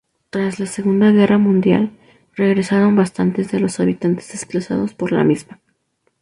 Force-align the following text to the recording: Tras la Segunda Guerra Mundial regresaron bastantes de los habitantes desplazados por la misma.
Tras 0.31 0.59
la 0.59 0.65
Segunda 0.65 1.11
Guerra 1.11 1.37
Mundial 1.37 1.91
regresaron 2.33 2.95
bastantes 2.95 3.51
de 3.51 3.59
los 3.59 3.79
habitantes 3.79 4.31
desplazados 4.31 4.95
por 4.95 5.11
la 5.11 5.23
misma. 5.23 5.59